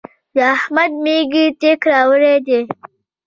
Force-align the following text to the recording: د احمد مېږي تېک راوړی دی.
د 0.35 0.37
احمد 0.55 0.91
مېږي 1.03 1.45
تېک 1.61 1.81
راوړی 1.91 2.35
دی. 2.47 2.61